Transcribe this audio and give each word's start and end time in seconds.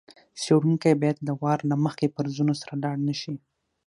څېړونکی 0.41 0.93
باید 1.01 1.17
له 1.27 1.33
وار 1.41 1.59
له 1.69 1.75
مخکې 1.85 2.13
فرضونو 2.15 2.53
سره 2.61 2.73
لاړ 2.83 2.95
نه 3.07 3.13
شي. 3.21 3.35